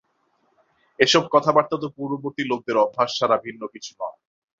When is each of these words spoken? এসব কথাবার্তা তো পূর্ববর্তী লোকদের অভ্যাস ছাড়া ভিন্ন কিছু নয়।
এসব 0.99 1.23
কথাবার্তা 1.31 1.75
তো 1.77 1.87
পূর্ববর্তী 1.97 2.43
লোকদের 2.51 2.75
অভ্যাস 2.77 3.09
ছাড়া 3.17 3.37
ভিন্ন 3.45 3.61
কিছু 3.73 3.91
নয়। 3.99 4.17